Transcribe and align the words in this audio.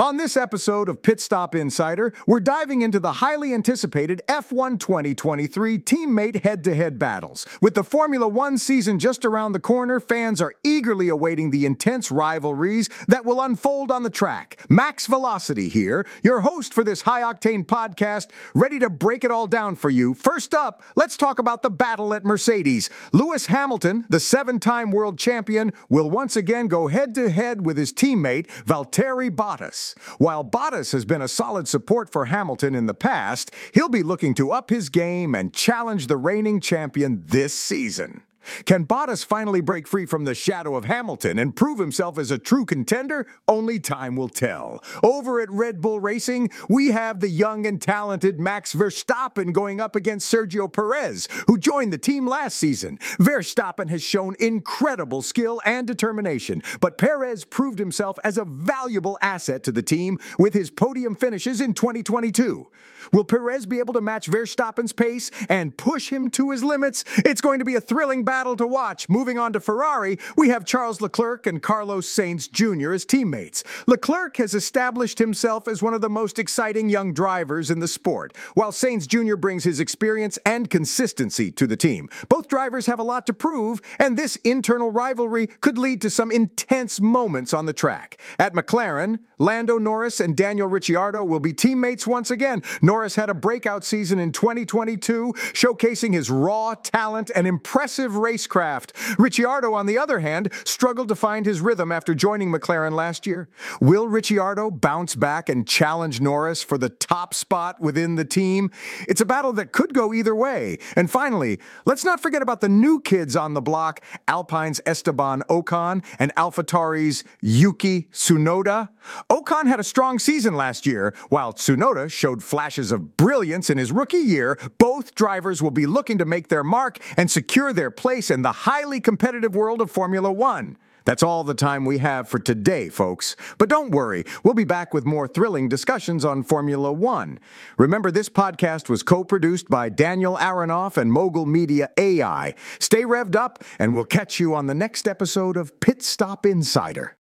On 0.00 0.16
this 0.16 0.34
episode 0.34 0.88
of 0.88 1.02
Pit 1.02 1.20
Stop 1.20 1.54
Insider, 1.54 2.14
we're 2.26 2.40
diving 2.40 2.80
into 2.80 2.98
the 2.98 3.12
highly 3.12 3.52
anticipated 3.52 4.22
F1 4.28 4.80
2023 4.80 5.78
teammate 5.78 6.42
head 6.42 6.64
to 6.64 6.74
head 6.74 6.98
battles. 6.98 7.46
With 7.60 7.74
the 7.74 7.84
Formula 7.84 8.26
One 8.26 8.56
season 8.56 8.98
just 8.98 9.26
around 9.26 9.52
the 9.52 9.60
corner, 9.60 10.00
fans 10.00 10.40
are 10.40 10.54
eagerly 10.64 11.10
awaiting 11.10 11.50
the 11.50 11.66
intense 11.66 12.10
rivalries 12.10 12.88
that 13.08 13.26
will 13.26 13.42
unfold 13.42 13.90
on 13.90 14.02
the 14.02 14.08
track. 14.08 14.64
Max 14.70 15.06
Velocity 15.06 15.68
here, 15.68 16.06
your 16.22 16.40
host 16.40 16.72
for 16.72 16.82
this 16.82 17.02
high 17.02 17.20
octane 17.20 17.66
podcast, 17.66 18.30
ready 18.54 18.78
to 18.78 18.88
break 18.88 19.22
it 19.22 19.30
all 19.30 19.46
down 19.46 19.76
for 19.76 19.90
you. 19.90 20.14
First 20.14 20.54
up, 20.54 20.82
let's 20.96 21.18
talk 21.18 21.38
about 21.38 21.60
the 21.60 21.68
battle 21.68 22.14
at 22.14 22.24
Mercedes. 22.24 22.88
Lewis 23.12 23.44
Hamilton, 23.46 24.06
the 24.08 24.18
seven 24.18 24.60
time 24.60 24.92
world 24.92 25.18
champion, 25.18 25.74
will 25.90 26.08
once 26.08 26.36
again 26.36 26.68
go 26.68 26.86
head 26.86 27.14
to 27.16 27.28
head 27.28 27.66
with 27.66 27.76
his 27.76 27.92
teammate, 27.92 28.46
Valtteri 28.64 29.30
Bottas. 29.30 29.89
While 30.18 30.44
Bottas 30.44 30.92
has 30.92 31.04
been 31.04 31.22
a 31.22 31.28
solid 31.28 31.68
support 31.68 32.10
for 32.10 32.26
Hamilton 32.26 32.74
in 32.74 32.86
the 32.86 32.94
past, 32.94 33.50
he'll 33.72 33.88
be 33.88 34.02
looking 34.02 34.34
to 34.34 34.52
up 34.52 34.70
his 34.70 34.88
game 34.88 35.34
and 35.34 35.52
challenge 35.52 36.06
the 36.06 36.16
reigning 36.16 36.60
champion 36.60 37.22
this 37.26 37.54
season. 37.54 38.22
Can 38.64 38.86
Bottas 38.86 39.24
finally 39.24 39.60
break 39.60 39.86
free 39.86 40.06
from 40.06 40.24
the 40.24 40.34
shadow 40.34 40.74
of 40.76 40.84
Hamilton 40.84 41.38
and 41.38 41.54
prove 41.54 41.78
himself 41.78 42.18
as 42.18 42.30
a 42.30 42.38
true 42.38 42.64
contender? 42.64 43.26
Only 43.46 43.78
time 43.78 44.16
will 44.16 44.28
tell. 44.28 44.82
Over 45.02 45.40
at 45.40 45.50
Red 45.50 45.80
Bull 45.80 46.00
Racing, 46.00 46.50
we 46.68 46.88
have 46.88 47.20
the 47.20 47.28
young 47.28 47.66
and 47.66 47.80
talented 47.80 48.40
Max 48.40 48.74
Verstappen 48.74 49.52
going 49.52 49.80
up 49.80 49.96
against 49.96 50.32
Sergio 50.32 50.72
Perez, 50.72 51.28
who 51.46 51.58
joined 51.58 51.92
the 51.92 51.98
team 51.98 52.26
last 52.26 52.56
season. 52.56 52.98
Verstappen 53.18 53.88
has 53.90 54.02
shown 54.02 54.36
incredible 54.38 55.22
skill 55.22 55.60
and 55.64 55.86
determination, 55.86 56.62
but 56.80 56.98
Perez 56.98 57.44
proved 57.44 57.78
himself 57.78 58.18
as 58.24 58.38
a 58.38 58.44
valuable 58.44 59.18
asset 59.22 59.62
to 59.64 59.72
the 59.72 59.82
team 59.82 60.18
with 60.38 60.54
his 60.54 60.70
podium 60.70 61.14
finishes 61.14 61.60
in 61.60 61.74
2022. 61.74 62.68
Will 63.12 63.24
Perez 63.24 63.66
be 63.66 63.78
able 63.78 63.94
to 63.94 64.00
match 64.00 64.28
Verstappen's 64.28 64.92
pace 64.92 65.30
and 65.48 65.76
push 65.76 66.10
him 66.10 66.30
to 66.30 66.50
his 66.50 66.62
limits? 66.62 67.04
It's 67.18 67.40
going 67.40 67.58
to 67.58 67.64
be 67.64 67.74
a 67.74 67.80
thrilling 67.80 68.24
battle 68.24 68.39
to 68.40 68.66
watch. 68.66 69.06
Moving 69.08 69.38
on 69.38 69.52
to 69.52 69.60
Ferrari, 69.60 70.18
we 70.34 70.48
have 70.48 70.64
Charles 70.64 71.02
Leclerc 71.02 71.46
and 71.46 71.62
Carlos 71.62 72.08
Sainz 72.08 72.50
Jr. 72.50 72.92
as 72.94 73.04
teammates. 73.04 73.62
Leclerc 73.86 74.38
has 74.38 74.54
established 74.54 75.18
himself 75.18 75.68
as 75.68 75.82
one 75.82 75.92
of 75.92 76.00
the 76.00 76.08
most 76.08 76.38
exciting 76.38 76.88
young 76.88 77.12
drivers 77.12 77.70
in 77.70 77.80
the 77.80 77.86
sport, 77.86 78.34
while 78.54 78.72
Sainz 78.72 79.06
Jr. 79.06 79.36
brings 79.36 79.64
his 79.64 79.78
experience 79.78 80.38
and 80.46 80.70
consistency 80.70 81.50
to 81.52 81.66
the 81.66 81.76
team. 81.76 82.08
Both 82.30 82.48
drivers 82.48 82.86
have 82.86 82.98
a 82.98 83.02
lot 83.04 83.26
to 83.26 83.34
prove, 83.34 83.82
and 83.98 84.16
this 84.16 84.36
internal 84.36 84.90
rivalry 84.90 85.46
could 85.46 85.76
lead 85.76 86.00
to 86.00 86.08
some 86.08 86.30
intense 86.30 86.98
moments 86.98 87.52
on 87.52 87.66
the 87.66 87.74
track. 87.74 88.18
At 88.38 88.54
McLaren, 88.54 89.18
Lando 89.38 89.78
Norris 89.78 90.20
and 90.20 90.36
Daniel 90.36 90.68
Ricciardo 90.68 91.24
will 91.24 91.40
be 91.40 91.52
teammates 91.52 92.06
once 92.06 92.30
again. 92.30 92.62
Norris 92.80 93.16
had 93.16 93.28
a 93.28 93.34
breakout 93.34 93.84
season 93.84 94.18
in 94.18 94.32
2022, 94.32 95.34
showcasing 95.52 96.14
his 96.14 96.30
raw 96.30 96.74
talent 96.74 97.30
and 97.34 97.46
impressive 97.46 98.16
racecraft. 98.20 99.18
Ricciardo, 99.18 99.74
on 99.74 99.86
the 99.86 99.98
other 99.98 100.20
hand, 100.20 100.52
struggled 100.64 101.08
to 101.08 101.14
find 101.14 101.46
his 101.46 101.60
rhythm 101.60 101.90
after 101.90 102.14
joining 102.14 102.52
McLaren 102.52 102.92
last 102.92 103.26
year. 103.26 103.48
Will 103.80 104.08
Ricciardo 104.08 104.70
bounce 104.70 105.14
back 105.14 105.48
and 105.48 105.66
challenge 105.66 106.20
Norris 106.20 106.62
for 106.62 106.78
the 106.78 106.88
top 106.88 107.34
spot 107.34 107.80
within 107.80 108.14
the 108.14 108.24
team? 108.24 108.70
It's 109.08 109.20
a 109.20 109.26
battle 109.26 109.52
that 109.54 109.72
could 109.72 109.94
go 109.94 110.12
either 110.12 110.34
way. 110.34 110.78
And 110.96 111.10
finally, 111.10 111.58
let's 111.84 112.04
not 112.04 112.20
forget 112.20 112.42
about 112.42 112.60
the 112.60 112.68
new 112.68 113.00
kids 113.00 113.36
on 113.36 113.54
the 113.54 113.60
block 113.60 114.00
Alpine's 114.28 114.80
Esteban 114.86 115.42
Ocon 115.48 116.04
and 116.18 116.34
AlphaTauri's 116.36 117.24
Yuki 117.40 118.08
Tsunoda. 118.12 118.90
Ocon 119.30 119.66
had 119.66 119.80
a 119.80 119.84
strong 119.84 120.18
season 120.18 120.54
last 120.54 120.86
year, 120.86 121.14
while 121.28 121.52
Tsunoda 121.52 122.10
showed 122.10 122.42
flashes 122.42 122.92
of 122.92 123.16
brilliance 123.16 123.70
in 123.70 123.78
his 123.78 123.92
rookie 123.92 124.18
year. 124.18 124.58
Both 124.78 125.14
drivers 125.14 125.62
will 125.62 125.70
be 125.70 125.86
looking 125.86 126.18
to 126.18 126.24
make 126.24 126.48
their 126.48 126.64
mark 126.64 126.98
and 127.16 127.30
secure 127.30 127.72
their 127.72 127.90
place 128.10 128.28
in 128.28 128.42
the 128.42 128.50
highly 128.50 129.00
competitive 129.00 129.54
world 129.54 129.80
of 129.80 129.88
Formula 129.88 130.32
One. 130.32 130.76
That's 131.04 131.22
all 131.22 131.44
the 131.44 131.54
time 131.54 131.84
we 131.84 131.98
have 131.98 132.28
for 132.28 132.40
today, 132.40 132.88
folks. 132.88 133.36
But 133.56 133.68
don't 133.68 133.92
worry, 133.92 134.24
we'll 134.42 134.54
be 134.54 134.64
back 134.64 134.92
with 134.92 135.04
more 135.06 135.28
thrilling 135.28 135.68
discussions 135.68 136.24
on 136.24 136.42
Formula 136.42 136.92
One. 136.92 137.38
Remember, 137.78 138.10
this 138.10 138.28
podcast 138.28 138.88
was 138.88 139.04
co 139.04 139.22
produced 139.22 139.70
by 139.70 139.90
Daniel 139.90 140.36
Aronoff 140.38 140.96
and 140.96 141.12
Mogul 141.12 141.46
Media 141.46 141.88
AI. 141.96 142.56
Stay 142.80 143.02
revved 143.02 143.36
up, 143.36 143.62
and 143.78 143.94
we'll 143.94 144.04
catch 144.04 144.40
you 144.40 144.56
on 144.56 144.66
the 144.66 144.74
next 144.74 145.06
episode 145.06 145.56
of 145.56 145.78
Pit 145.78 146.02
Stop 146.02 146.44
Insider. 146.44 147.16